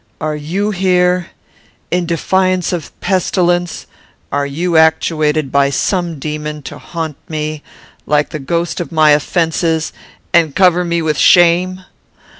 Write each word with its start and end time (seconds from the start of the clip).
Are 0.19 0.35
you 0.35 0.71
here? 0.71 1.27
In 1.91 2.07
defiance 2.07 2.73
of 2.73 2.91
pestilence, 3.01 3.85
are 4.31 4.47
you 4.47 4.75
actuated 4.75 5.51
by 5.51 5.69
some 5.69 6.17
demon 6.17 6.63
to 6.63 6.79
haunt 6.79 7.17
me, 7.29 7.61
like 8.07 8.29
the 8.31 8.39
ghost 8.39 8.79
of 8.79 8.91
my 8.91 9.11
offences, 9.11 9.93
and 10.33 10.55
cover 10.55 10.83
me 10.83 11.03
with 11.03 11.19
shame? 11.19 11.83